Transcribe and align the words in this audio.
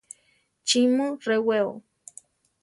¿Chí 0.67 0.81
mu 0.95 1.07
rewéo? 1.27 1.71